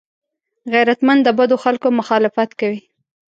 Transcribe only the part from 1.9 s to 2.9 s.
مخالفت کوي